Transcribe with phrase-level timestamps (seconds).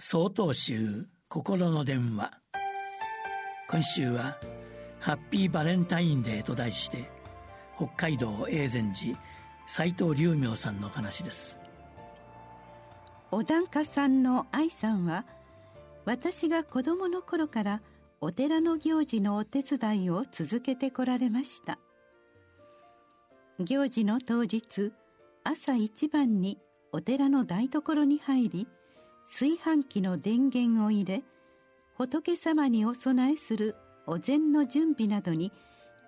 [0.00, 2.30] 総統集心の電話。
[3.68, 4.38] 今週は
[5.00, 7.10] 「ハッピーバレンタインデー」と題して
[7.76, 9.18] 北海道永禅寺
[9.66, 11.58] 斎藤龍明さんの話です。
[13.32, 15.26] お檀家さんの愛さんは
[16.04, 17.82] 私が子供の頃から
[18.20, 21.80] お寺の行事のお手伝いを続けてこられました。
[23.58, 24.92] 行事の当日
[25.42, 26.56] 朝一番に
[26.92, 28.68] お寺の台所に入り
[29.30, 31.22] 炊飯器の電源を入れ
[31.98, 35.52] 仏様にお供えするお膳の準備などに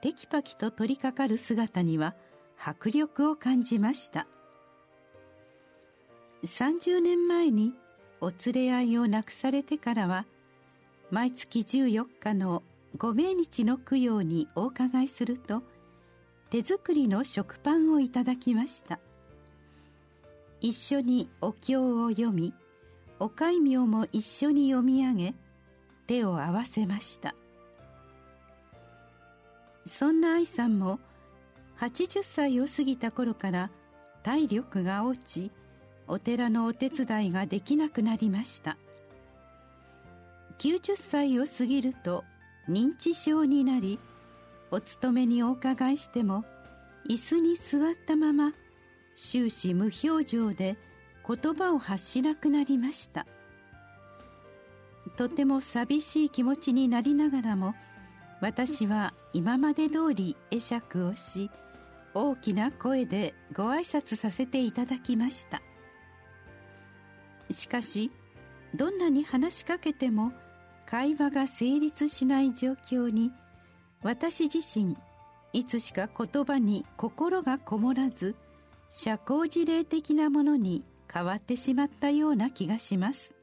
[0.00, 2.14] テキパキと取り掛かる姿には
[2.58, 4.26] 迫力を感じました。
[6.44, 7.74] 30年前に
[8.22, 10.24] お連れ合いをなくされてからは
[11.10, 12.62] 毎月14日の
[12.96, 15.62] ご命日の供養にお伺いすると
[16.48, 18.98] 手作りの食パンをいただきました。
[20.62, 22.54] 一緒にお経を読み
[23.20, 25.34] お戒名も一緒に読み上げ
[26.06, 27.34] 手を合わせました。
[29.84, 30.98] そんな愛さんも
[31.78, 33.70] 80歳を過ぎた頃から
[34.22, 35.52] 体力が落ち
[36.08, 38.76] お寺のお手伝いができなくなりました。
[40.58, 42.24] 90歳を過ぎると
[42.68, 43.98] 認知症になり
[44.70, 46.44] お勤めにお伺いしても
[47.08, 48.52] 椅子に座ったまま
[49.14, 50.76] 終始無表情で
[51.30, 53.24] 言葉を発しなくなりました。
[55.16, 57.74] とても寂しい気持ちになりながらも
[58.40, 61.50] 私は今まで通り会釈をし
[62.14, 65.62] 大きな声でご挨拶させていただきました。
[67.50, 68.10] しかし
[68.74, 70.32] どんなに話しかけても
[70.84, 73.30] 会話が成立しない状況に
[74.02, 74.96] 私自身
[75.52, 78.34] いつしか言葉に心がこもらず
[78.88, 83.34] 社交辞令的なものに変わってしまったような気がします。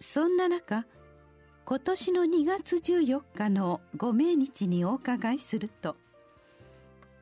[0.00, 0.84] そんな中
[1.64, 5.96] 今年の2月14日のご命日にお伺いすると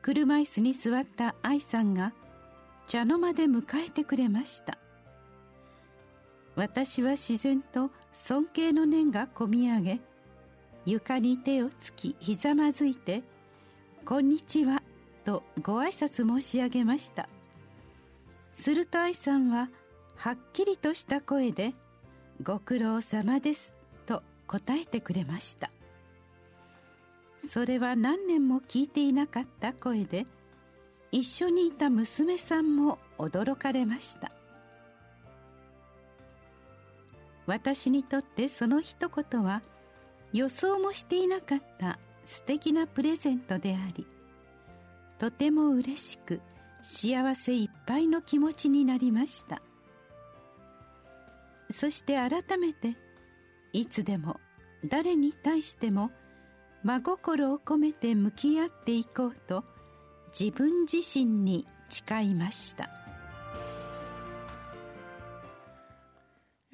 [0.01, 2.13] 車椅子に座った愛さんが
[2.87, 4.79] 茶の間で迎えてくれました。
[6.55, 10.01] 私は自然と尊敬の念がこみ上げ
[10.85, 13.23] 床に手をつきひざまずいて
[14.03, 14.83] 「こんにちは」
[15.23, 17.29] とご挨拶申し上げました。
[18.51, 19.69] すると愛さんは
[20.15, 21.73] はっきりとした声で
[22.43, 23.73] 「ご苦労様です」
[24.05, 25.71] と答えてくれました。
[27.47, 30.25] それは何年も聞いていなかった声で
[31.11, 34.31] 一緒にいた娘さんも驚かれました。
[37.47, 39.63] 私にとってその一言は
[40.31, 44.05] 予想もしていなかった素敵なプレゼントであり
[45.17, 46.39] とても嬉しく
[46.81, 49.61] 幸せいっぱいの気持ちになりました。
[51.69, 52.97] そして改めて
[53.73, 54.39] いつでも
[54.85, 56.11] 誰に対しても
[56.83, 59.63] 真心を込めて向き合っていこうと
[60.37, 62.89] 自分自身に誓いました。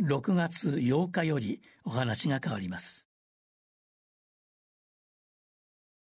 [0.02, 3.07] 6月8日よりお話が変わります。